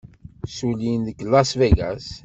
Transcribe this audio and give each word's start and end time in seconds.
Ssullin 0.49 1.01
deg 1.07 1.17
Las 1.31 1.51
Vegas. 1.59 2.05